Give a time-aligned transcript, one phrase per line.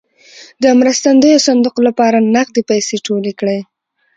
[0.63, 3.59] د مرستندویه صندوق لپاره نغدې پیسې ټولې کړې.